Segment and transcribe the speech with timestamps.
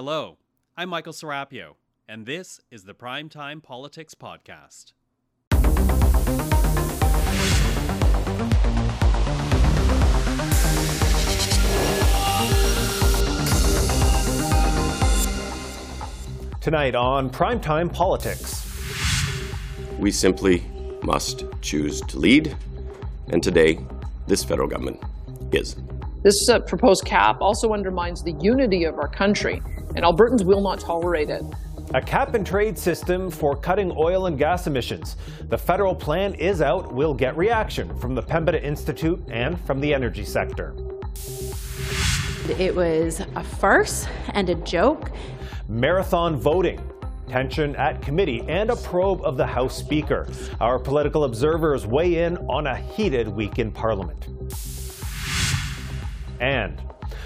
[0.00, 0.38] Hello,
[0.76, 1.74] I'm Michael Serapio,
[2.08, 4.92] and this is the Primetime Politics Podcast.
[16.60, 18.64] Tonight on Primetime Politics.
[19.98, 20.62] We simply
[21.02, 22.56] must choose to lead,
[23.30, 23.80] and today,
[24.28, 25.02] this federal government
[25.50, 25.74] is.
[26.22, 29.60] This uh, proposed cap also undermines the unity of our country,
[29.96, 31.42] and Albertans will not tolerate it.
[31.94, 35.16] A cap and trade system for cutting oil and gas emissions.
[35.48, 39.94] The federal plan is out, We'll get reaction from the Pembina Institute and from the
[39.94, 40.74] energy sector.
[42.58, 45.10] It was a farce and a joke.
[45.68, 46.80] Marathon voting.
[47.26, 50.26] Tension at committee and a probe of the House Speaker.
[50.60, 54.28] Our political observers weigh in on a heated week in Parliament.
[56.40, 56.80] And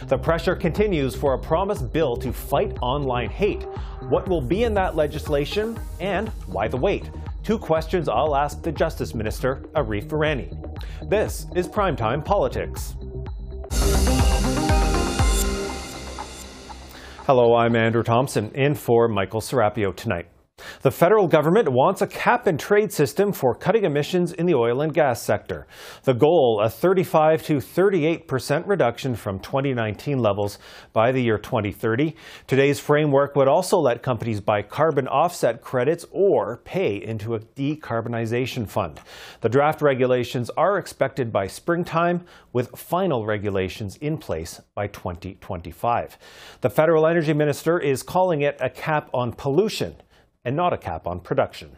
[0.09, 3.63] the pressure continues for a promised bill to fight online hate.
[4.09, 7.11] What will be in that legislation and why the wait?
[7.43, 10.51] Two questions I'll ask the Justice Minister, Arif Virani.
[11.09, 12.95] This is Primetime Politics.
[17.27, 20.32] Hello, I'm Andrew Thompson, in for Michael Serapio tonight.
[20.83, 24.81] The federal government wants a cap and trade system for cutting emissions in the oil
[24.81, 25.67] and gas sector.
[26.05, 30.59] The goal, a 35 to 38 percent reduction from 2019 levels
[30.93, 32.15] by the year 2030.
[32.47, 38.69] Today's framework would also let companies buy carbon offset credits or pay into a decarbonization
[38.69, 39.01] fund.
[39.41, 46.19] The draft regulations are expected by springtime, with final regulations in place by 2025.
[46.61, 49.97] The federal energy minister is calling it a cap on pollution
[50.45, 51.77] and not a cap on production.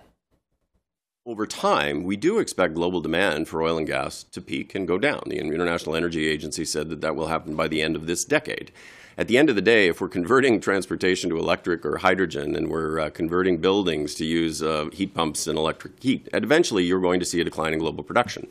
[1.26, 4.98] Over time, we do expect global demand for oil and gas to peak and go
[4.98, 5.22] down.
[5.26, 8.72] The International Energy Agency said that that will happen by the end of this decade.
[9.16, 12.68] At the end of the day, if we're converting transportation to electric or hydrogen and
[12.68, 17.20] we're uh, converting buildings to use uh, heat pumps and electric heat, eventually you're going
[17.20, 18.46] to see a decline in global production.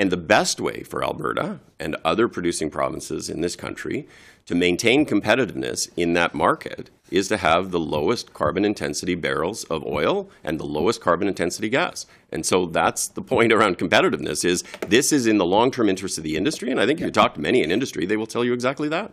[0.00, 4.08] And the best way for Alberta and other producing provinces in this country
[4.46, 9.84] to maintain competitiveness in that market is to have the lowest carbon intensity barrels of
[9.84, 12.06] oil and the lowest carbon intensity gas.
[12.32, 16.24] And so that's the point around competitiveness is this is in the long-term interest of
[16.24, 18.42] the industry and I think if you talk to many in industry they will tell
[18.42, 19.12] you exactly that.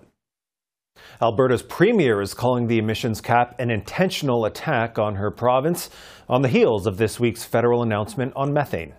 [1.21, 5.89] Alberta's premier is calling the emissions cap an intentional attack on her province
[6.29, 8.93] on the heels of this week's federal announcement on methane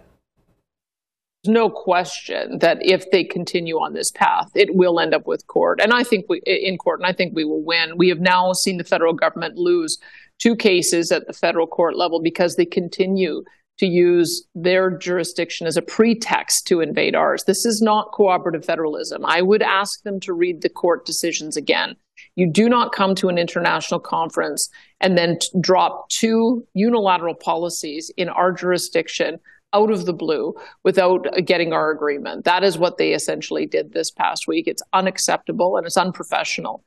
[1.47, 5.81] no question that if they continue on this path, it will end up with court.
[5.81, 7.97] And I think we in court, and I think we will win.
[7.97, 9.99] We have now seen the federal government lose
[10.39, 13.45] two cases at the federal court level because they continue
[13.79, 17.45] to use their jurisdiction as a pretext to invade ours.
[17.45, 19.25] This is not cooperative federalism.
[19.25, 21.95] I would ask them to read the court decisions again.
[22.35, 24.69] You do not come to an international conference
[25.01, 29.39] and then drop two unilateral policies in our jurisdiction
[29.73, 32.45] out of the blue without uh, getting our agreement.
[32.45, 34.67] That is what they essentially did this past week.
[34.67, 36.85] It's unacceptable and it's unprofessional.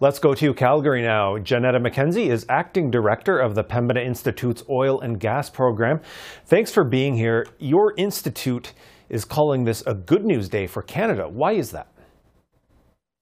[0.00, 1.38] Let's go to Calgary now.
[1.38, 6.00] Janetta McKenzie is acting director of the Pembina Institute's oil and gas program.
[6.46, 7.46] Thanks for being here.
[7.58, 8.72] Your institute
[9.08, 11.28] is calling this a good news day for Canada.
[11.28, 11.88] Why is that?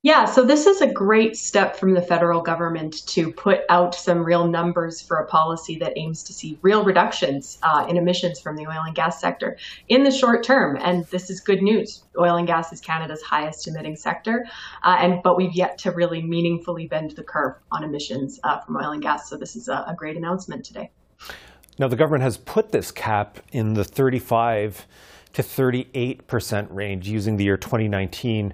[0.04, 4.24] Yeah, so this is a great step from the federal government to put out some
[4.24, 8.56] real numbers for a policy that aims to see real reductions uh, in emissions from
[8.56, 9.56] the oil and gas sector
[9.88, 10.76] in the short term.
[10.82, 12.02] And this is good news.
[12.18, 14.44] Oil and gas is Canada's highest emitting sector,
[14.82, 18.78] uh, and but we've yet to really meaningfully bend the curve on emissions uh, from
[18.78, 19.30] oil and gas.
[19.30, 20.90] So this is a, a great announcement today.
[21.78, 24.84] Now the government has put this cap in the 35
[25.34, 28.52] to 38 percent range using the year 2019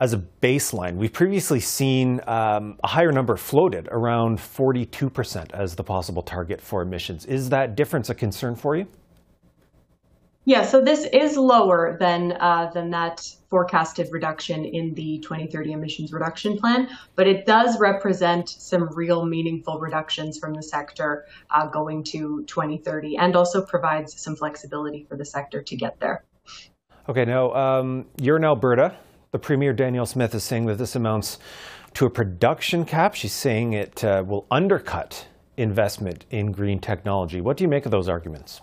[0.00, 0.96] as a baseline.
[0.96, 6.82] We've previously seen um, a higher number floated, around 42% as the possible target for
[6.82, 7.24] emissions.
[7.24, 8.86] Is that difference a concern for you?
[10.48, 16.12] Yeah, so this is lower than uh, than that forecasted reduction in the 2030 emissions
[16.12, 22.04] reduction plan, but it does represent some real meaningful reductions from the sector uh, going
[22.04, 26.22] to 2030, and also provides some flexibility for the sector to get there.
[27.08, 28.94] Okay, now um, you're in Alberta.
[29.32, 31.38] The Premier Danielle Smith is saying that this amounts
[31.94, 33.14] to a production cap.
[33.14, 35.26] She's saying it uh, will undercut
[35.56, 37.40] investment in green technology.
[37.40, 38.60] What do you make of those arguments?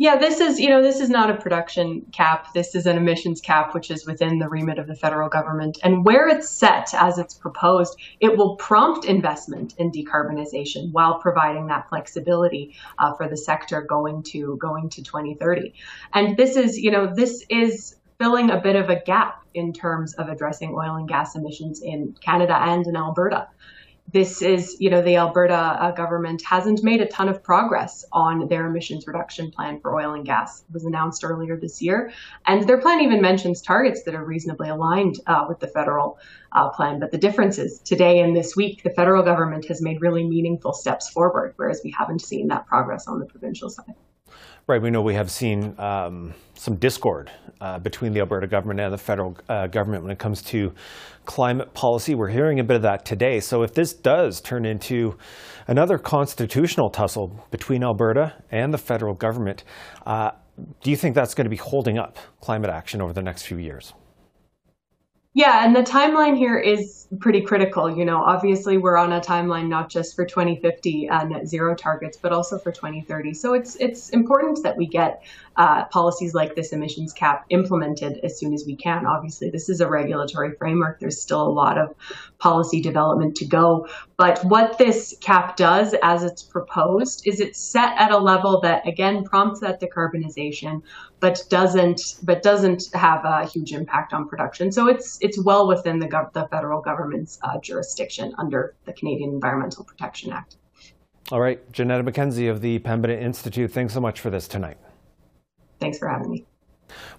[0.00, 2.54] Yeah, this is, you know, this is not a production cap.
[2.54, 5.78] This is an emissions cap, which is within the remit of the federal government.
[5.82, 11.66] And where it's set as it's proposed, it will prompt investment in decarbonization while providing
[11.66, 15.74] that flexibility uh, for the sector going to going to 2030.
[16.14, 20.14] And this is, you know, this is filling a bit of a gap in terms
[20.14, 23.48] of addressing oil and gas emissions in Canada and in Alberta
[24.12, 28.48] this is, you know, the Alberta uh, government hasn't made a ton of progress on
[28.48, 30.60] their emissions reduction plan for oil and gas.
[30.60, 32.10] It was announced earlier this year.
[32.46, 36.18] And their plan even mentions targets that are reasonably aligned uh, with the federal
[36.52, 37.00] uh, plan.
[37.00, 40.72] But the difference is today and this week, the federal government has made really meaningful
[40.72, 43.94] steps forward, whereas we haven't seen that progress on the provincial side.
[44.68, 44.82] Right.
[44.82, 48.98] We know we have seen um, some discord uh, between the Alberta government and the
[48.98, 50.74] federal uh, government when it comes to
[51.24, 52.14] climate policy.
[52.14, 53.40] We're hearing a bit of that today.
[53.40, 55.16] So, if this does turn into
[55.68, 59.64] another constitutional tussle between Alberta and the federal government,
[60.04, 60.32] uh,
[60.82, 63.56] do you think that's going to be holding up climate action over the next few
[63.56, 63.94] years?
[65.34, 67.94] Yeah, and the timeline here is pretty critical.
[67.94, 72.16] You know, obviously we're on a timeline not just for 2050 uh, net zero targets,
[72.16, 73.34] but also for 2030.
[73.34, 75.22] So it's it's important that we get
[75.58, 79.04] uh, policies like this emissions cap implemented as soon as we can.
[79.04, 81.00] Obviously, this is a regulatory framework.
[81.00, 81.92] There's still a lot of
[82.38, 83.88] policy development to go.
[84.16, 88.86] But what this cap does, as it's proposed, is it's set at a level that
[88.86, 90.80] again prompts that decarbonization,
[91.18, 94.70] but doesn't but doesn't have a huge impact on production.
[94.70, 99.30] So it's it's well within the, gov- the federal government's uh, jurisdiction under the Canadian
[99.30, 100.56] Environmental Protection Act.
[101.32, 104.78] All right, Janetta McKenzie of the Pembina Institute, thanks so much for this tonight.
[105.80, 106.46] Thanks for having me.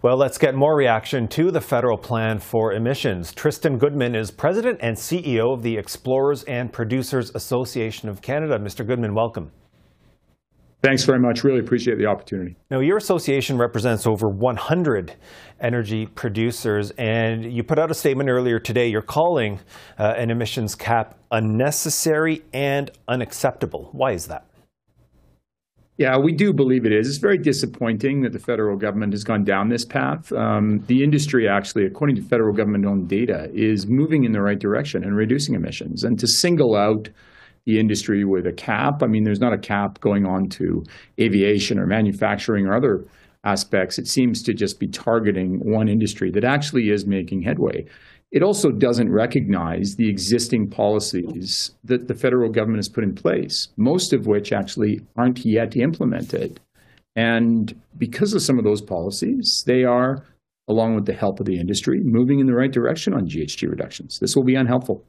[0.01, 3.33] Well, let's get more reaction to the federal plan for emissions.
[3.33, 8.57] Tristan Goodman is president and CEO of the Explorers and Producers Association of Canada.
[8.57, 8.85] Mr.
[8.85, 9.51] Goodman, welcome.
[10.81, 11.43] Thanks very much.
[11.43, 12.55] Really appreciate the opportunity.
[12.71, 15.13] Now, your association represents over 100
[15.59, 18.87] energy producers, and you put out a statement earlier today.
[18.87, 19.59] You're calling
[19.97, 23.89] uh, an emissions cap unnecessary and unacceptable.
[23.91, 24.48] Why is that?
[25.99, 27.09] Yeah, we do believe it is.
[27.09, 30.31] It's very disappointing that the federal government has gone down this path.
[30.31, 34.57] Um, the industry, actually, according to federal government owned data, is moving in the right
[34.57, 36.05] direction and reducing emissions.
[36.05, 37.09] And to single out
[37.65, 40.83] the industry with a cap, I mean, there's not a cap going on to
[41.19, 43.05] aviation or manufacturing or other
[43.43, 43.99] aspects.
[43.99, 47.85] It seems to just be targeting one industry that actually is making headway.
[48.31, 53.69] It also doesn't recognize the existing policies that the federal government has put in place,
[53.75, 56.59] most of which actually aren't yet implemented.
[57.15, 60.25] And because of some of those policies, they are,
[60.67, 64.19] along with the help of the industry, moving in the right direction on GHG reductions.
[64.19, 65.03] This will be unhelpful.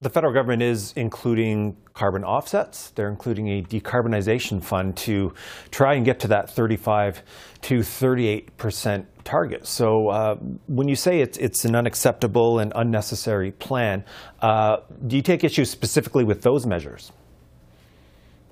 [0.00, 2.90] The federal government is including carbon offsets.
[2.90, 5.32] They're including a decarbonization fund to
[5.70, 7.22] try and get to that 35
[7.62, 9.66] to 38 percent target.
[9.66, 10.36] So, uh,
[10.66, 14.04] when you say it's it's an unacceptable and unnecessary plan,
[14.40, 17.12] uh, do you take issue specifically with those measures?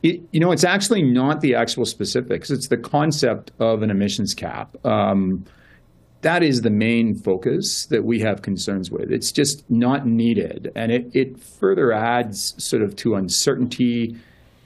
[0.03, 2.51] It, you know, it's actually not the actual specifics.
[2.51, 4.75] It's the concept of an emissions cap.
[4.85, 5.45] Um,
[6.23, 9.11] that is the main focus that we have concerns with.
[9.11, 10.71] It's just not needed.
[10.75, 14.17] And it, it further adds sort of to uncertainty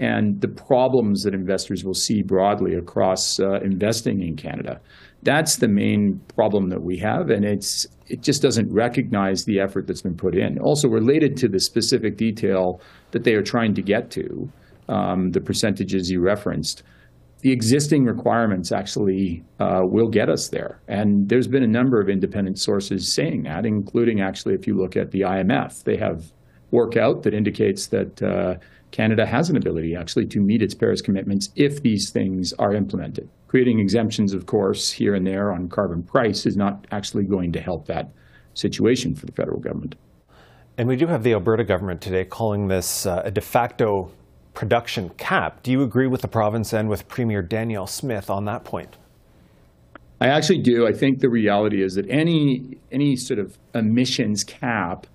[0.01, 4.81] and the problems that investors will see broadly across uh, investing in Canada.
[5.25, 9.87] That's the main problem that we have, and it's it just doesn't recognize the effort
[9.87, 10.59] that's been put in.
[10.59, 12.81] Also, related to the specific detail
[13.13, 14.51] that they are trying to get to,
[14.89, 16.83] um, the percentages you referenced,
[17.41, 20.81] the existing requirements actually uh, will get us there.
[20.89, 24.97] And there's been a number of independent sources saying that, including actually, if you look
[24.97, 26.33] at the IMF, they have
[26.75, 28.57] work out that indicates that uh,
[28.91, 33.29] Canada has an ability actually to meet its Paris commitments if these things are implemented.
[33.49, 37.61] Creating exemptions, of course, here and there on carbon price is not actually going to
[37.61, 38.11] help that
[38.55, 39.95] situation for the federal government.
[40.77, 44.11] And we do have the Alberta government today calling this uh, a de facto
[44.55, 45.63] production cap.
[45.63, 48.97] Do you agree with the province and with Premier Danielle Smith on that point?
[50.21, 50.87] I actually do.
[50.87, 55.07] I think the reality is that any any sort of emissions cap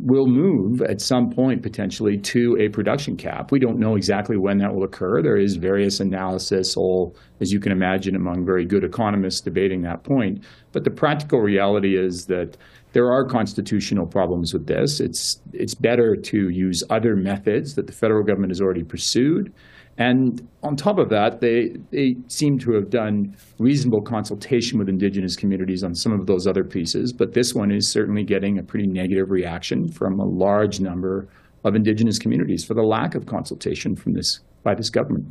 [0.00, 3.50] will move at some point potentially to a production cap.
[3.50, 5.22] We don't know exactly when that will occur.
[5.22, 10.04] There is various analysis, all as you can imagine, among very good economists debating that
[10.04, 10.44] point.
[10.72, 12.56] But the practical reality is that
[12.92, 15.00] there are constitutional problems with this.
[15.00, 19.52] It's it's better to use other methods that the federal government has already pursued.
[19.98, 25.34] And on top of that, they, they seem to have done reasonable consultation with Indigenous
[25.34, 27.12] communities on some of those other pieces.
[27.12, 31.28] But this one is certainly getting a pretty negative reaction from a large number
[31.64, 35.26] of Indigenous communities for the lack of consultation from this by this government.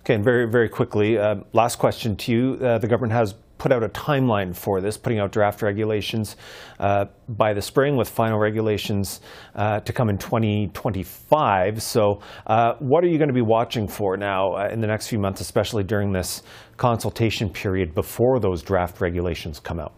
[0.00, 2.58] Okay, and very, very quickly, uh, last question to you.
[2.60, 6.36] Uh, the government has put out a timeline for this, putting out draft regulations
[6.78, 9.20] uh, by the spring with final regulations
[9.54, 11.82] uh, to come in 2025.
[11.82, 15.08] So, uh, what are you going to be watching for now uh, in the next
[15.08, 16.42] few months, especially during this
[16.76, 19.92] consultation period before those draft regulations come out?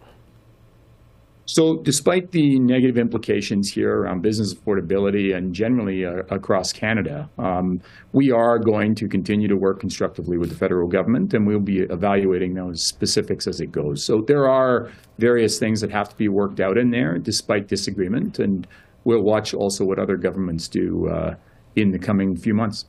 [1.53, 7.81] So, despite the negative implications here around business affordability and generally uh, across Canada, um,
[8.13, 11.81] we are going to continue to work constructively with the federal government, and we'll be
[11.91, 14.05] evaluating those specifics as it goes.
[14.05, 18.39] So, there are various things that have to be worked out in there, despite disagreement,
[18.39, 18.69] and
[19.03, 21.35] we'll watch also what other governments do uh,
[21.75, 22.85] in the coming few months.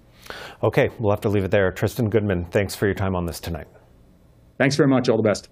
[0.61, 1.71] Okay, we'll have to leave it there.
[1.71, 3.67] Tristan Goodman, thanks for your time on this tonight.
[4.59, 5.09] Thanks very much.
[5.09, 5.49] All the best.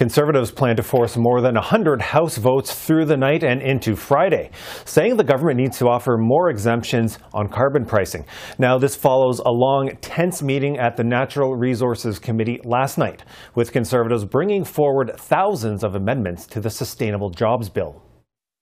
[0.00, 4.50] Conservatives plan to force more than 100 House votes through the night and into Friday,
[4.86, 8.24] saying the government needs to offer more exemptions on carbon pricing.
[8.58, 13.72] Now, this follows a long, tense meeting at the Natural Resources Committee last night, with
[13.72, 18.02] Conservatives bringing forward thousands of amendments to the Sustainable Jobs Bill.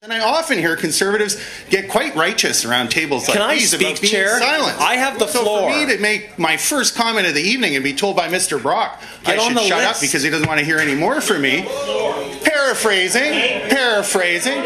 [0.00, 1.36] And I often hear conservatives
[1.70, 4.38] get quite righteous around tables like Can I these speak, about being Chair?
[4.38, 4.80] silent.
[4.80, 5.72] I have the so floor.
[5.72, 8.62] for me to make my first comment of the evening and be told by Mr.
[8.62, 9.94] Brock Get I on should the shut list.
[9.96, 11.62] up because he doesn't want to hear any more from me.
[12.44, 13.32] Paraphrasing,
[13.70, 14.58] paraphrasing.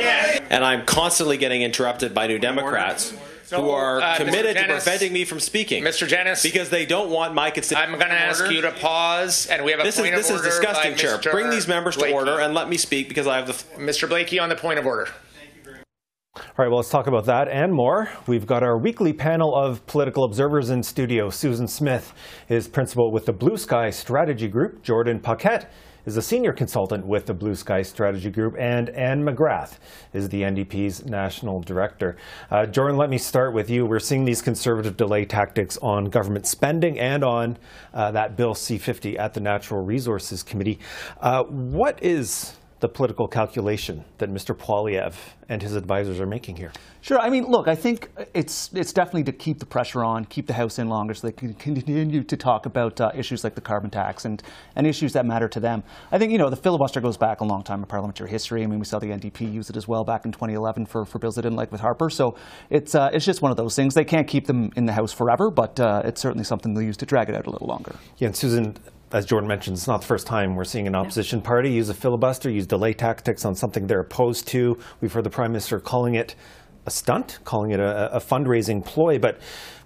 [0.51, 3.15] and I'm constantly getting interrupted by New Democrats
[3.53, 4.17] who are uh, Mr.
[4.17, 5.83] committed to preventing me from speaking.
[5.85, 6.09] Mr.
[6.09, 9.71] Dennis, because they don't want my I'm going to ask you to pause, and we
[9.73, 11.19] have a This is point this of is disgusting, Chair.
[11.19, 11.31] Mr.
[11.31, 13.53] Bring these members to order and let me speak because I have the.
[13.83, 14.09] Mr.
[14.09, 15.09] Blakey on the point of order.
[16.35, 18.09] All right, well, let's talk about that and more.
[18.27, 21.29] We've got our weekly panel of political observers in studio.
[21.29, 22.15] Susan Smith
[22.49, 24.83] is principal with the Blue Sky Strategy Group.
[24.83, 25.67] Jordan Paquet
[26.07, 28.55] is a senior consultant with the Blue Sky Strategy Group.
[28.59, 29.79] And Anne McGrath
[30.13, 32.17] is the NDP's national director.
[32.51, 33.87] Uh, Jordan, let me start with you.
[33.87, 37.59] We're seeing these conservative delay tactics on government spending and on
[37.95, 40.79] uh, that Bill C 50 at the Natural Resources Committee.
[41.21, 44.57] Uh, what is the political calculation that Mr.
[44.57, 45.15] Poilievre
[45.49, 46.73] and his advisors are making here?
[47.01, 47.19] Sure.
[47.21, 50.53] I mean, look, I think it's it's definitely to keep the pressure on, keep the
[50.53, 53.89] House in longer, so they can continue to talk about uh, issues like the carbon
[53.89, 54.43] tax and,
[54.75, 55.85] and issues that matter to them.
[56.11, 58.65] I think you know the filibuster goes back a long time in parliamentary history.
[58.65, 61.21] I mean, we saw the NDP use it as well back in 2011 for, for
[61.21, 62.11] bills they didn't like with Harper.
[62.11, 62.37] So
[62.69, 63.95] it's uh, it's just one of those things.
[63.95, 66.97] They can't keep them in the House forever, but uh, it's certainly something they'll use
[66.97, 67.95] to drag it out a little longer.
[68.19, 68.77] Yeah, and Susan,
[69.13, 71.95] as Jordan mentioned, it's not the first time we're seeing an opposition party use a
[71.95, 74.79] filibuster, use delay tactics on something they're opposed to.
[75.01, 76.35] We've heard the Prime Minister calling it
[76.87, 79.19] a stunt, calling it a, a fundraising ploy.
[79.19, 79.41] But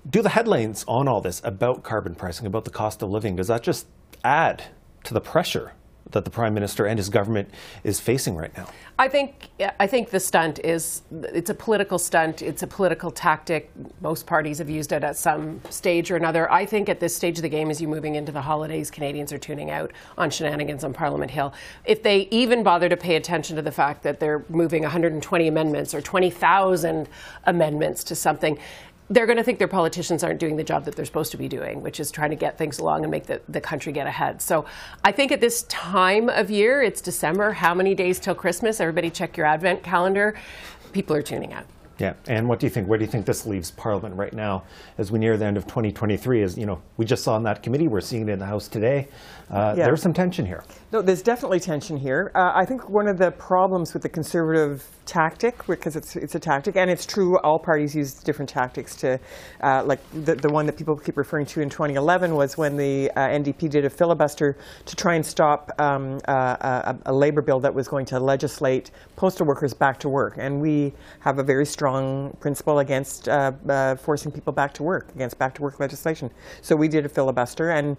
[0.08, 3.48] do the headlines on all this about carbon pricing, about the cost of living, does
[3.48, 3.86] that just
[4.24, 4.62] add
[5.04, 5.72] to the pressure
[6.12, 7.50] that the Prime Minister and his government
[7.84, 8.68] is facing right now?
[8.98, 12.40] I think I think the stunt is it's a political stunt.
[12.40, 13.70] It's a political tactic.
[14.00, 16.50] Most parties have used it at some stage or another.
[16.50, 19.32] I think at this stage of the game, as you're moving into the holidays, Canadians
[19.32, 21.52] are tuning out on shenanigans on Parliament Hill.
[21.84, 25.92] If they even bother to pay attention to the fact that they're moving 120 amendments
[25.92, 27.08] or 20,000
[27.44, 28.58] amendments to something,
[29.08, 31.48] they're going to think their politicians aren't doing the job that they're supposed to be
[31.48, 34.42] doing, which is trying to get things along and make the, the country get ahead.
[34.42, 34.64] So
[35.04, 38.80] I think at this time of year, it's December, how many days till Christmas?
[38.80, 40.34] Everybody check your advent calendar.
[40.92, 41.66] People are tuning out.
[41.98, 42.88] Yeah, and what do you think?
[42.88, 44.64] Where do you think this leaves Parliament right now
[44.98, 46.42] as we near the end of 2023?
[46.42, 48.68] As you know, we just saw in that committee, we're seeing it in the House
[48.68, 49.08] today.
[49.50, 49.86] Uh, Yeah.
[49.86, 50.62] There's some tension here.
[50.92, 52.32] No, there's definitely tension here.
[52.34, 56.40] Uh, I think one of the problems with the conservative tactic, because it's it's a
[56.40, 59.18] tactic, and it's true, all parties use different tactics to,
[59.62, 63.10] uh, like the the one that people keep referring to in 2011 was when the
[63.12, 67.60] uh, NDP did a filibuster to try and stop um, uh, a, a labor bill
[67.60, 71.64] that was going to legislate postal workers back to work, and we have a very
[71.64, 71.85] strong
[72.40, 76.30] principle against uh, uh, forcing people back to work, against back to work legislation.
[76.62, 77.96] So we did a filibuster, and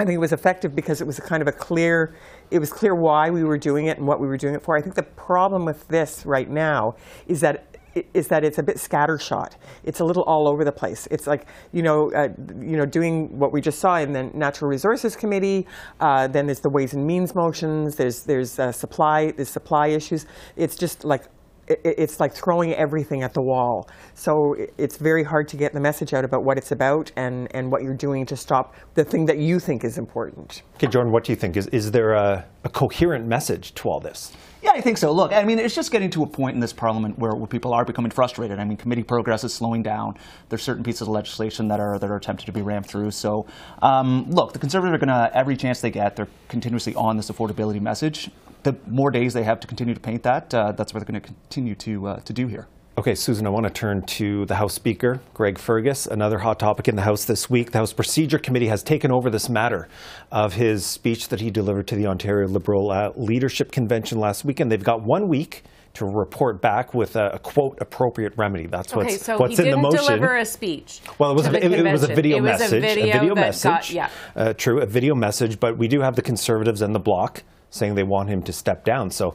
[0.00, 2.14] I think it was effective because it was a kind of a clear,
[2.50, 4.76] it was clear why we were doing it and what we were doing it for.
[4.76, 7.66] I think the problem with this right now is that
[8.14, 9.56] is that it's a bit scattershot.
[9.84, 11.06] It's a little all over the place.
[11.10, 12.28] It's like you know, uh,
[12.60, 15.66] you know, doing what we just saw in the Natural Resources Committee.
[16.00, 17.96] Uh, then there's the Ways and Means motions.
[17.96, 20.26] There's there's uh, supply there's supply issues.
[20.56, 21.24] It's just like
[21.68, 23.88] it- it's like throwing everything at the wall.
[24.14, 27.48] So i- it's very hard to get the message out about what it's about and,
[27.54, 30.62] and what you're doing to stop the thing that you think is important.
[30.76, 31.56] Okay, Jordan, what do you think?
[31.56, 34.32] Is, is there a, a coherent message to all this?
[34.62, 35.10] Yeah, I think so.
[35.10, 37.74] Look, I mean, it's just getting to a point in this parliament where, where people
[37.74, 38.60] are becoming frustrated.
[38.60, 40.14] I mean, committee progress is slowing down.
[40.50, 43.10] There's certain pieces of legislation that are that are attempted to be rammed through.
[43.10, 43.44] So,
[43.82, 47.28] um, look, the Conservatives are going to every chance they get, they're continuously on this
[47.28, 48.30] affordability message.
[48.62, 51.20] The more days they have to continue to paint that, uh, that's what they're going
[51.20, 52.68] to continue to uh, to do here.
[52.98, 56.06] Okay, Susan, I want to turn to the House Speaker, Greg Fergus.
[56.06, 57.72] Another hot topic in the House this week.
[57.72, 59.88] The House Procedure Committee has taken over this matter
[60.30, 64.60] of his speech that he delivered to the Ontario Liberal uh, Leadership Convention last week,
[64.60, 65.62] and they've got one week
[65.94, 68.66] to report back with a, a quote appropriate remedy.
[68.66, 71.00] That's okay, what's so what's he in the didn't deliver a speech.
[71.18, 72.14] Well, it was, to a, the it, it was a convention.
[72.14, 72.94] video It was a message.
[72.94, 73.62] video message.
[73.64, 74.10] got- yeah.
[74.36, 75.58] uh, true, a video message.
[75.58, 77.42] But we do have the Conservatives and the Bloc
[77.72, 79.10] saying they want him to step down.
[79.10, 79.34] So,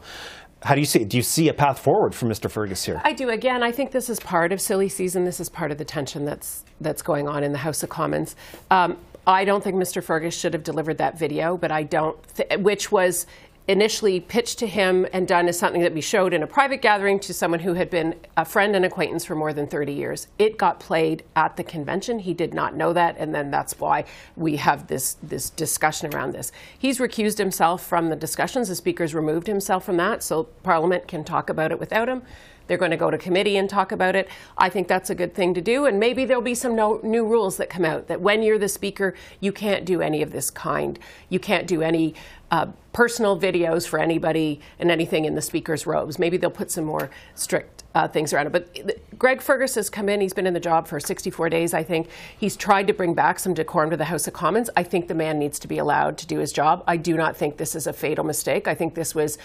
[0.64, 1.04] how do you see?
[1.04, 2.50] Do you see a path forward for Mr.
[2.50, 3.02] Fergus here?
[3.04, 3.30] I do.
[3.30, 5.24] Again, I think this is part of silly season.
[5.24, 8.36] This is part of the tension that's that's going on in the House of Commons.
[8.72, 10.02] Um, I don't think Mr.
[10.02, 12.18] Fergus should have delivered that video, but I don't,
[12.60, 13.28] which was
[13.68, 17.20] initially pitched to him and done as something that we showed in a private gathering
[17.20, 20.28] to someone who had been a friend and acquaintance for more than 30 years.
[20.40, 22.20] It got played at the convention.
[22.20, 24.06] He did not know that, and then that's why
[24.36, 26.52] we have this this discussion around this.
[26.78, 28.70] He's recused himself from the discussions.
[28.70, 32.22] The speaker's removed himself from that, so Parliament can talk about it without him.
[32.68, 34.28] They're going to go to committee and talk about it.
[34.58, 35.86] I think that's a good thing to do.
[35.86, 38.70] And maybe there'll be some no, new rules that come out that when you're the
[38.70, 41.00] speaker, you can't do any of this kind.
[41.30, 42.14] You can't do any
[42.52, 46.18] uh, personal videos for anybody and anything in the speaker's robes.
[46.18, 48.52] Maybe they'll put some more strict uh, things around it.
[48.52, 50.22] But Greg Fergus has come in.
[50.22, 52.10] He's been in the job for 64 days, I think.
[52.38, 54.70] He's tried to bring back some decorum to the House of Commons.
[54.76, 56.84] I think the man needs to be allowed to do his job.
[56.88, 58.68] I do not think this is a fatal mistake.
[58.68, 59.38] I think this was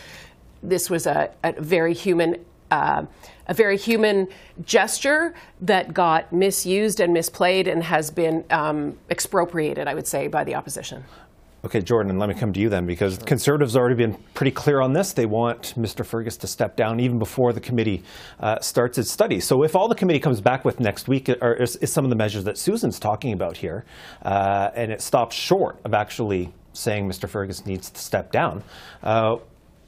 [0.62, 3.04] this was a, a very human uh,
[3.48, 4.28] a very human
[4.64, 10.42] gesture that got misused and misplayed and has been um, expropriated, I would say, by
[10.44, 11.04] the opposition.
[11.64, 14.80] Okay, Jordan, let me come to you then, because Conservatives have already been pretty clear
[14.80, 15.12] on this.
[15.12, 16.04] They want Mr.
[16.04, 18.02] Fergus to step down even before the committee
[18.40, 19.38] uh, starts its study.
[19.38, 22.10] So, if all the committee comes back with next week are, is, is some of
[22.10, 23.84] the measures that Susan's talking about here,
[24.22, 27.28] uh, and it stops short of actually saying Mr.
[27.28, 28.64] Fergus needs to step down,
[29.04, 29.36] uh,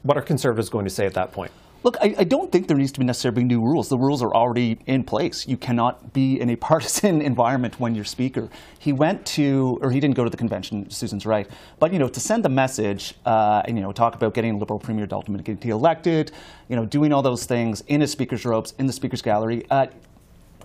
[0.03, 1.51] what are Conservatives going to say at that point?
[1.85, 3.89] Look, I, I, don't think there needs to be necessarily new rules.
[3.89, 5.47] The rules are already in place.
[5.47, 8.49] You cannot be in a partisan environment when you're speaker.
[8.79, 10.89] He went to, or he didn't go to the convention.
[10.89, 14.33] Susan's right, but you know, to send a message uh, and you know, talk about
[14.33, 16.31] getting Liberal premier to McGuinty elected,
[16.69, 19.63] you know, doing all those things in his speaker's robes in the speaker's gallery.
[19.69, 19.85] Uh,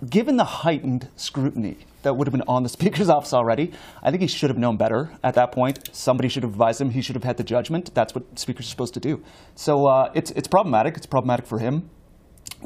[0.09, 3.71] given the heightened scrutiny that would have been on the Speaker's office already,
[4.03, 5.89] I think he should have known better at that point.
[5.93, 6.91] Somebody should have advised him.
[6.91, 7.93] He should have had the judgment.
[7.93, 9.23] That's what speakers are supposed to do.
[9.55, 10.97] So uh, it's, it's problematic.
[10.97, 11.89] It's problematic for him.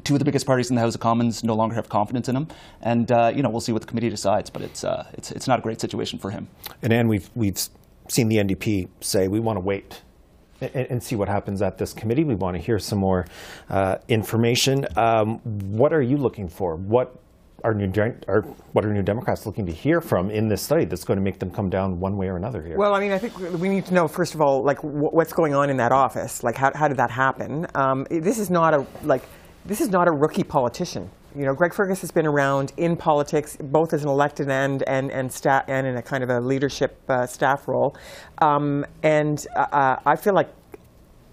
[0.04, 2.36] Two of the biggest parties in the House of Commons no longer have confidence in
[2.36, 2.48] him,
[2.82, 4.50] and uh, you know we'll see what the committee decides.
[4.50, 6.50] But it's uh, it's it's not a great situation for him.
[6.82, 7.58] And Anne, we've we've
[8.10, 10.02] seen the NDP say we want to wait
[10.62, 12.24] and, see what happens at this committee.
[12.24, 13.26] We want to hear some more
[13.70, 14.86] uh, information.
[14.98, 16.76] Um, what are you looking for?
[16.76, 17.16] What
[17.64, 17.92] are new,
[18.28, 18.42] are,
[18.74, 21.40] what are New Democrats looking to hear from in this study that's going to make
[21.40, 22.78] them come down one way or another here?
[22.78, 25.54] Well, I mean, I think we need to know first of all, like what's going
[25.54, 26.44] on in that office.
[26.44, 27.66] Like, how, how did that happen?
[27.74, 29.24] Um, this is not a like
[29.66, 31.10] this is not a rookie politician.
[31.36, 35.12] You know, Greg Fergus has been around in politics, both as an elected and and
[35.12, 37.96] and, sta- and in a kind of a leadership uh, staff role.
[38.38, 40.50] Um, and uh, I feel like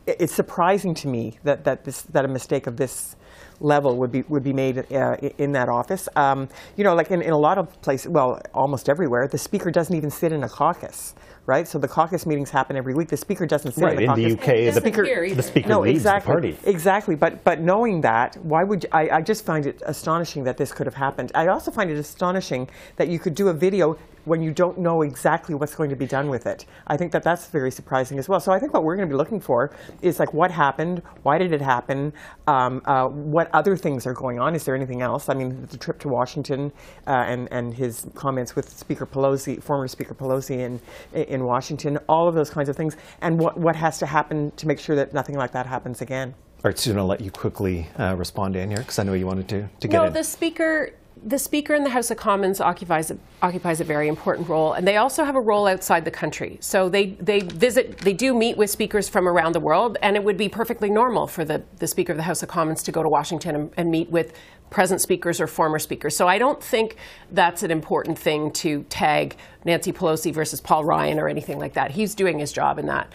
[0.07, 3.17] it's surprising to me that that this that a mistake of this
[3.63, 6.09] level would be would be made uh, in that office.
[6.17, 9.71] Um, you know, like in, in a lot of places, well, almost everywhere, the speaker
[9.71, 11.15] doesn't even sit in a caucus,
[11.47, 11.67] right?
[11.67, 13.09] So the caucus meetings happen every week.
[13.09, 13.93] The speaker doesn't sit right.
[14.03, 14.45] in the in caucus.
[14.45, 16.71] the UK, the, the speaker, the speaker no, leads exactly, the party.
[16.71, 17.15] Exactly.
[17.15, 20.73] But but knowing that, why would you, I, I just find it astonishing that this
[20.73, 21.33] could have happened.
[21.35, 25.03] I also find it astonishing that you could do a video when you don't know
[25.03, 26.65] exactly what's going to be done with it.
[26.87, 28.41] I think that that's very surprising as well.
[28.41, 31.39] So I think what we're going to be looking for is like what happened, why
[31.39, 32.13] did it happen,
[32.47, 34.55] um, uh, what other things are going on.
[34.55, 35.29] Is there anything else?
[35.29, 36.73] I mean, the trip to Washington
[37.07, 40.81] uh, and and his comments with Speaker Pelosi, former Speaker Pelosi in
[41.13, 44.67] in Washington, all of those kinds of things, and what what has to happen to
[44.67, 46.35] make sure that nothing like that happens again.
[46.65, 49.27] All right, Susan, I'll let you quickly uh, respond, Anne, here, because I know you
[49.27, 50.13] wanted to, to get no, in.
[50.13, 50.93] the speaker
[51.25, 54.87] the Speaker in the House of Commons occupies a, occupies a very important role, and
[54.87, 56.59] they also have a role outside the country.
[56.61, 60.25] So they, they visit, they do meet with speakers from around the world, and it
[60.25, 63.03] would be perfectly normal for the, the Speaker of the House of Commons to go
[63.03, 64.33] to Washington and, and meet with
[64.71, 66.17] present speakers or former speakers.
[66.17, 66.97] So I don't think
[67.31, 71.93] that's an important thing to tag Nancy Pelosi versus Paul Ryan or anything like that.
[71.93, 73.13] He's doing his job in that.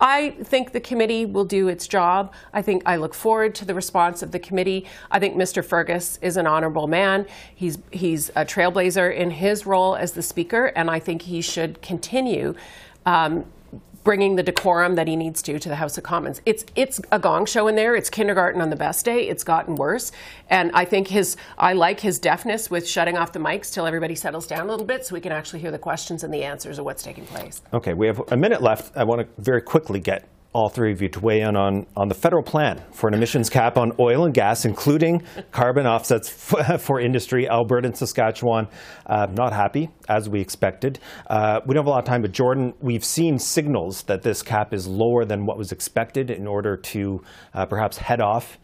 [0.00, 2.32] I think the committee will do its job.
[2.52, 4.86] I think I look forward to the response of the committee.
[5.10, 5.64] I think Mr.
[5.64, 7.26] Fergus is an honorable man.
[7.54, 11.82] He's he's a trailblazer in his role as the speaker, and I think he should
[11.82, 12.54] continue.
[13.04, 13.44] Um,
[14.04, 16.40] bringing the decorum that he needs to to the House of Commons.
[16.46, 17.94] It's it's a gong show in there.
[17.94, 19.28] It's kindergarten on the best day.
[19.28, 20.12] It's gotten worse,
[20.48, 24.14] and I think his I like his deafness with shutting off the mics till everybody
[24.14, 26.78] settles down a little bit, so we can actually hear the questions and the answers
[26.78, 27.62] of what's taking place.
[27.72, 28.96] Okay, we have a minute left.
[28.96, 32.08] I want to very quickly get all three of you to weigh in on, on
[32.08, 36.28] the federal plan for an emissions cap on oil and gas, including carbon offsets
[36.78, 37.48] for industry.
[37.48, 38.66] Alberta and Saskatchewan
[39.06, 40.98] uh, not happy, as we expected.
[41.28, 44.42] Uh, we don't have a lot of time, but Jordan, we've seen signals that this
[44.42, 47.22] cap is lower than what was expected in order to
[47.54, 48.58] uh, perhaps head off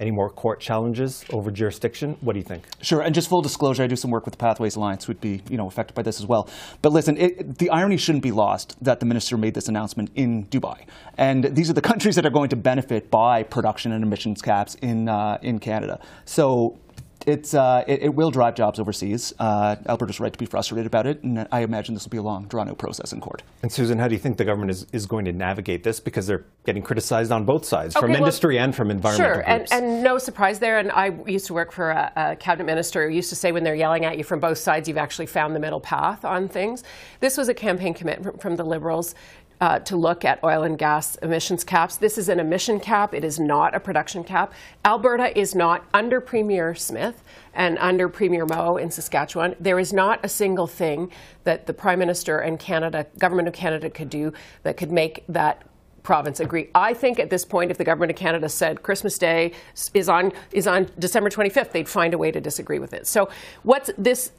[0.00, 2.16] any more court challenges over jurisdiction?
[2.20, 2.64] What do you think?
[2.80, 5.20] Sure, and just full disclosure, I do some work with the Pathways Alliance, who would
[5.20, 6.48] be you know affected by this as well.
[6.80, 10.46] But listen, it, the irony shouldn't be lost that the minister made this announcement in
[10.46, 14.42] Dubai, and these are the countries that are going to benefit by production and emissions
[14.42, 16.00] caps in uh, in Canada.
[16.24, 16.78] So
[17.26, 19.32] it's, uh, it, it, will drive jobs overseas.
[19.38, 22.22] Uh, Alberta's right to be frustrated about it, and I imagine this will be a
[22.22, 23.42] long, drawn out process in court.
[23.62, 26.00] And Susan, how do you think the government is, is going to navigate this?
[26.00, 29.44] Because they're getting criticized on both sides, okay, from well, industry and from environmental sure,
[29.44, 29.72] groups.
[29.72, 30.78] And, and no surprise there.
[30.78, 33.64] And I used to work for a, a cabinet minister who used to say when
[33.64, 36.84] they're yelling at you from both sides, you've actually found the middle path on things.
[37.20, 39.14] This was a campaign commitment from the Liberals
[39.62, 41.96] uh, to look at oil and gas emissions caps.
[41.96, 43.14] This is an emission cap.
[43.14, 44.52] It is not a production cap.
[44.84, 47.22] Alberta is not under Premier Smith
[47.54, 49.54] and under Premier Moe in Saskatchewan.
[49.60, 51.12] There is not a single thing
[51.44, 54.32] that the Prime Minister and Canada, government of Canada, could do
[54.64, 55.62] that could make that
[56.02, 56.68] province agree.
[56.74, 59.52] I think at this point, if the government of Canada said Christmas Day
[59.94, 63.06] is on is on December 25th, they'd find a way to disagree with it.
[63.06, 63.30] So,
[63.62, 64.32] what's this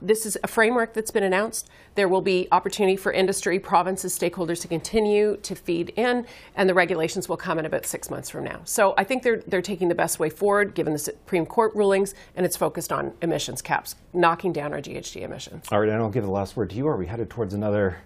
[0.00, 1.68] this is a framework that's been announced.
[1.94, 6.74] There will be opportunity for industry, provinces, stakeholders to continue to feed in, and the
[6.74, 8.60] regulations will come in about six months from now.
[8.64, 12.14] So I think they're, they're taking the best way forward, given the Supreme Court rulings,
[12.36, 15.66] and it's focused on emissions caps, knocking down our GHG emissions.
[15.70, 16.86] All right, and I'll give the last word to you.
[16.88, 17.98] Are we headed towards another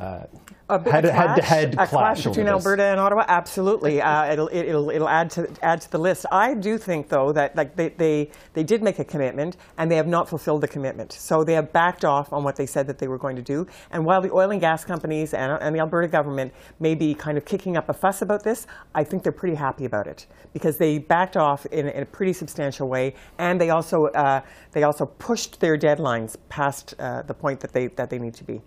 [0.00, 0.26] uh,
[0.70, 3.24] a head, clash, head clash, clash between Alberta and Ottawa.
[3.28, 6.24] Absolutely, uh, it'll, it'll it'll add to add to the list.
[6.32, 9.96] I do think though that like they, they they did make a commitment and they
[9.96, 11.12] have not fulfilled the commitment.
[11.12, 13.66] So they have backed off on what they said that they were going to do.
[13.90, 17.36] And while the oil and gas companies and, and the Alberta government may be kind
[17.36, 20.78] of kicking up a fuss about this, I think they're pretty happy about it because
[20.78, 24.40] they backed off in, in a pretty substantial way, and they also uh,
[24.72, 28.44] they also pushed their deadlines past uh, the point that they that they need to
[28.44, 28.62] be.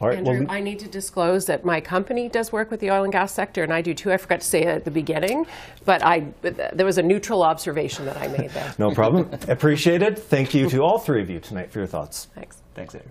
[0.00, 2.90] All right, Andrew, well, I need to disclose that my company does work with the
[2.90, 4.10] oil and gas sector, and I do too.
[4.10, 5.44] I forgot to say it at the beginning,
[5.84, 8.74] but I there was a neutral observation that I made there.
[8.78, 9.28] no problem.
[9.48, 10.18] Appreciate it.
[10.18, 12.28] Thank you to all three of you tonight for your thoughts.
[12.34, 12.62] Thanks.
[12.74, 13.10] Thanks, Andrew.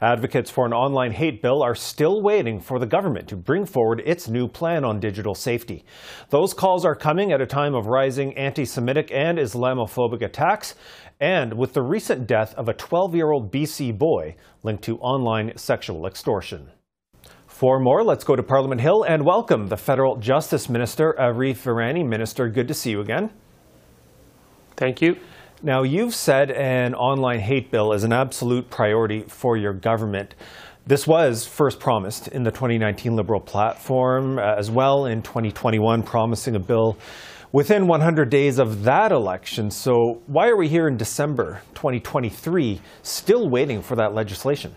[0.00, 4.02] Advocates for an online hate bill are still waiting for the government to bring forward
[4.04, 5.84] its new plan on digital safety.
[6.30, 10.74] Those calls are coming at a time of rising anti Semitic and Islamophobic attacks
[11.24, 15.56] and with the recent death of a 12 year old BC boy linked to online
[15.56, 16.68] sexual extortion.
[17.46, 22.06] For more, let's go to Parliament Hill and welcome the Federal Justice Minister, Arif Virani.
[22.06, 23.30] Minister, good to see you again.
[24.76, 25.16] Thank you.
[25.62, 30.34] Now, you've said an online hate bill is an absolute priority for your government.
[30.86, 36.54] This was first promised in the 2019 Liberal platform, uh, as well in 2021, promising
[36.54, 36.98] a bill
[37.54, 39.70] within 100 days of that election.
[39.70, 44.74] So, why are we here in December 2023 still waiting for that legislation?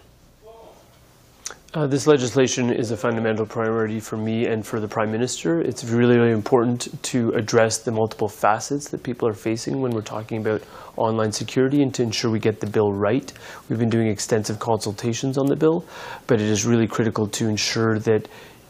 [1.74, 5.60] Uh, this legislation is a fundamental priority for me and for the Prime Minister.
[5.60, 10.02] It's really, really important to address the multiple facets that people are facing when we're
[10.02, 10.62] talking about
[10.98, 13.34] online security and to ensure we get the bill right.
[13.70, 15.84] We've been doing extensive consultations on the bill,
[16.28, 18.28] but it is really critical to ensure that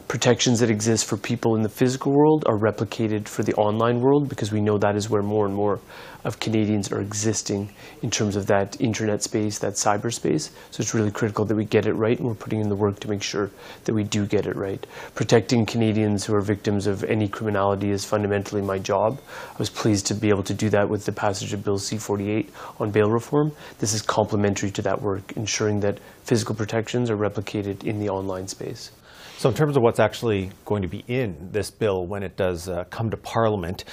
[0.07, 4.29] protections that exist for people in the physical world are replicated for the online world
[4.29, 5.81] because we know that is where more and more
[6.23, 7.69] of Canadians are existing
[8.01, 10.49] in terms of that internet space, that cyberspace.
[10.71, 13.01] So it's really critical that we get it right, and we're putting in the work
[13.01, 13.51] to make sure
[13.83, 14.85] that we do get it right.
[15.13, 19.19] Protecting Canadians who are victims of any criminality is fundamentally my job.
[19.53, 22.49] I was pleased to be able to do that with the passage of Bill C-48
[22.79, 23.51] on bail reform.
[23.79, 28.47] This is complementary to that work, ensuring that physical protections are replicated in the online
[28.47, 28.91] space.
[29.37, 32.67] So, in terms of what's actually going to be in this bill when it does
[32.67, 33.83] uh, come to Parliament,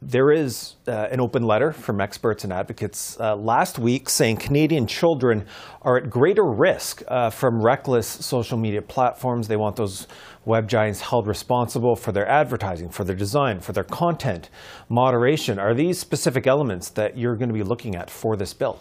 [0.00, 4.86] there is uh, an open letter from experts and advocates uh, last week saying Canadian
[4.86, 5.46] children
[5.82, 9.48] are at greater risk uh, from reckless social media platforms.
[9.48, 10.06] They want those
[10.44, 14.48] web giants held responsible for their advertising, for their design, for their content,
[14.88, 15.58] moderation.
[15.58, 18.78] Are these specific elements that you're going to be looking at for this bill?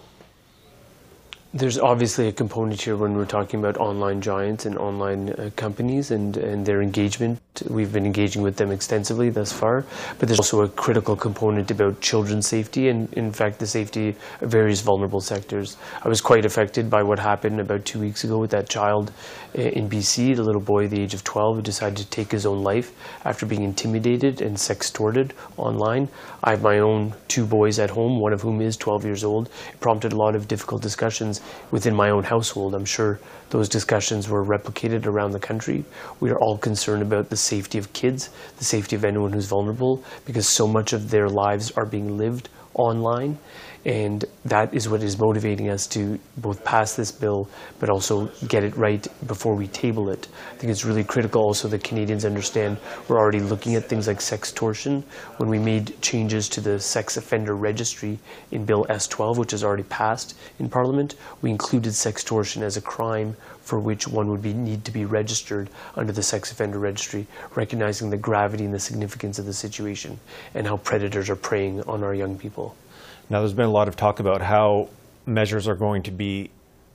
[1.55, 6.09] There's obviously a component here when we're talking about online giants and online uh, companies
[6.09, 7.39] and, and their engagement.
[7.69, 9.85] We've been engaging with them extensively thus far,
[10.17, 14.49] but there's also a critical component about children's safety and, in fact, the safety of
[14.49, 15.77] various vulnerable sectors.
[16.01, 19.11] I was quite affected by what happened about two weeks ago with that child
[19.55, 22.31] uh, in BC, the little boy at the age of 12 who decided to take
[22.31, 22.93] his own life
[23.25, 26.09] after being intimidated and sextorted online.
[26.43, 29.51] I have my own two boys at home, one of whom is 12 years old.
[29.71, 32.75] It prompted a lot of difficult discussions within my own household.
[32.75, 35.85] I'm sure those discussions were replicated around the country.
[36.19, 40.03] We are all concerned about the safety of kids, the safety of anyone who's vulnerable,
[40.25, 43.37] because so much of their lives are being lived online.
[43.85, 48.63] And that is what is motivating us to both pass this bill, but also get
[48.63, 50.27] it right before we table it.
[50.53, 54.19] I think it's really critical also that Canadians understand we're already looking at things like
[54.19, 55.03] sextortion.
[55.37, 58.19] When we made changes to the sex offender registry
[58.51, 63.35] in Bill S12, which has already passed in Parliament, we included sextortion as a crime
[63.63, 68.09] for which one would be, need to be registered under the sex offender registry, recognizing
[68.09, 70.19] the gravity and the significance of the situation
[70.53, 72.75] and how predators are preying on our young people.
[73.29, 74.89] Now, there's been a lot of talk about how
[75.25, 76.51] measures are going to be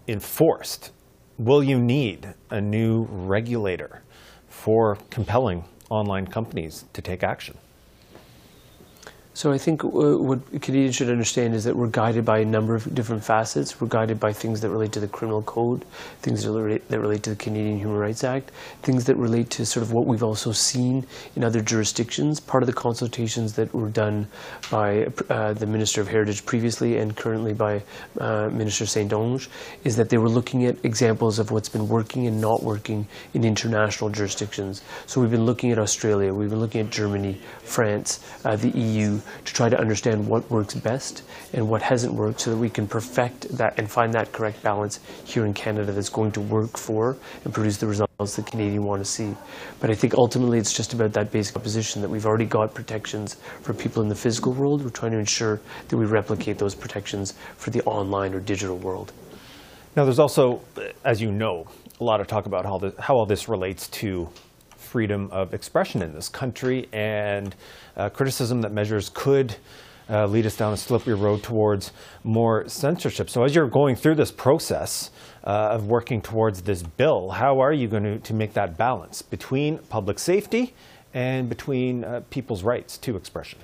[0.07, 0.91] enforced.
[1.39, 4.03] Will you need a new regulator
[4.49, 7.57] for compelling online companies to take action?
[9.39, 12.75] So I think uh, what Canadians should understand is that we're guided by a number
[12.75, 13.81] of different facets.
[13.81, 15.85] We're guided by things that relate to the criminal code,
[16.23, 18.51] things that relate, that relate to the Canadian Human Rights Act,
[18.83, 22.41] things that relate to sort of what we've also seen in other jurisdictions.
[22.41, 24.27] Part of the consultations that were done
[24.73, 27.81] by uh, the Minister of Heritage previously and currently by
[28.19, 29.47] uh, Minister Saint-Onge
[29.85, 33.45] is that they were looking at examples of what's been working and not working in
[33.45, 34.83] international jurisdictions.
[35.07, 39.21] So we've been looking at Australia, we've been looking at Germany, France, uh, the EU,
[39.45, 42.87] to try to understand what works best and what hasn't worked so that we can
[42.87, 47.17] perfect that and find that correct balance here in Canada that's going to work for
[47.45, 49.35] and produce the results that Canadians want to see.
[49.81, 53.37] But I think ultimately it's just about that basic position that we've already got protections
[53.63, 54.83] for people in the physical world.
[54.83, 59.13] We're trying to ensure that we replicate those protections for the online or digital world.
[59.97, 60.61] Now, there's also,
[61.05, 61.67] as you know,
[62.01, 64.29] a lot of talk about how, this, how all this relates to
[64.79, 67.55] freedom of expression in this country and
[67.97, 69.57] uh, criticism that measures could
[70.11, 71.93] uh, lead us down a slippery road towards
[72.25, 73.29] more censorship.
[73.29, 75.11] So, as you're going through this process
[75.45, 79.21] uh, of working towards this bill, how are you going to, to make that balance
[79.23, 80.75] between public safety
[81.13, 83.59] and between uh, people's rights to expression?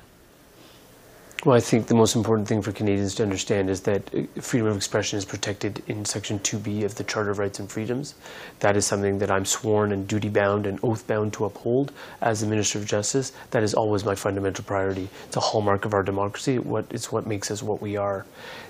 [1.45, 4.67] Well, I think the most important thing for Canadians to understand is that uh, freedom
[4.67, 8.15] of expression is protected in Section 2B of the Charter of Rights and Freedoms.
[8.61, 12.41] That is something that I'm sworn and duty bound and oath bound to uphold as
[12.41, 13.33] the Minister of Justice.
[13.51, 15.11] That is always my fundamental priority.
[15.27, 16.59] It's a hallmark of our democracy.
[16.89, 18.25] It's what makes us what we are.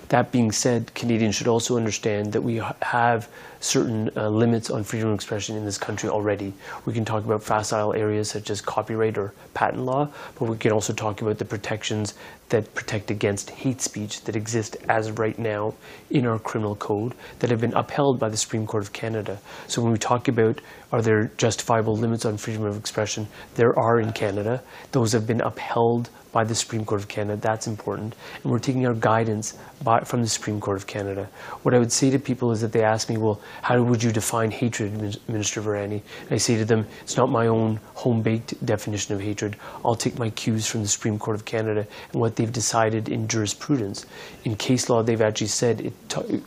[0.09, 3.27] That being said, Canadians should also understand that we have
[3.59, 6.53] certain uh, limits on freedom of expression in this country already.
[6.85, 10.71] We can talk about facile areas such as copyright or patent law, but we can
[10.71, 12.13] also talk about the protections
[12.49, 15.73] that protect against hate speech that exist as of right now
[16.11, 19.39] in our criminal code that have been upheld by the Supreme Court of Canada.
[19.67, 20.61] So when we talk about
[20.95, 24.63] are there justifiable limits on freedom of expression, there are in Canada.
[24.93, 27.39] Those have been upheld by the Supreme Court of Canada.
[27.41, 28.13] That's important.
[28.43, 31.29] And we're taking our guidance by, from the Supreme Court of Canada.
[31.63, 34.11] What I would say to people is that they ask me, well, how would you
[34.11, 34.91] define hatred,
[35.29, 36.01] Minister Virani?
[36.23, 39.55] And I say to them, it's not my own home-baked definition of hatred.
[39.85, 43.29] I'll take my cues from the Supreme Court of Canada and what they've decided in
[43.29, 44.05] jurisprudence.
[44.43, 45.93] In case law, they've actually said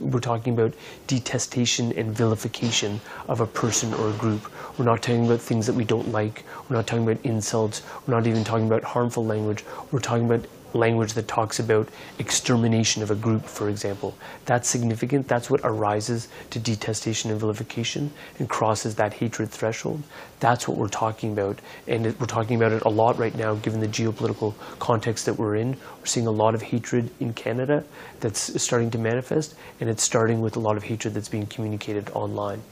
[0.00, 0.74] we're talking about
[1.06, 4.37] detestation and vilification of a person or a group.
[4.76, 6.44] We're not talking about things that we don't like.
[6.68, 7.82] We're not talking about insults.
[8.06, 9.64] We're not even talking about harmful language.
[9.90, 14.14] We're talking about language that talks about extermination of a group, for example.
[14.44, 15.28] That's significant.
[15.28, 20.02] That's what arises to detestation and vilification and crosses that hatred threshold.
[20.40, 21.58] That's what we're talking about.
[21.86, 25.56] And we're talking about it a lot right now, given the geopolitical context that we're
[25.56, 25.72] in.
[25.72, 27.84] We're seeing a lot of hatred in Canada
[28.20, 32.10] that's starting to manifest, and it's starting with a lot of hatred that's being communicated
[32.10, 32.62] online.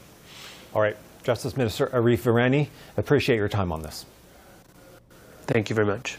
[0.73, 0.97] All right.
[1.27, 4.05] Justice Minister Arif Virani, appreciate your time on this.
[5.41, 6.17] Thank you very much.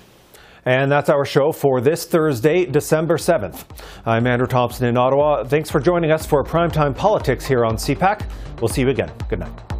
[0.66, 3.64] And that's our show for this Thursday, December 7th.
[4.04, 5.44] I'm Andrew Thompson in Ottawa.
[5.44, 8.28] Thanks for joining us for Primetime Politics here on CPAC.
[8.60, 9.10] We'll see you again.
[9.30, 9.77] Good night.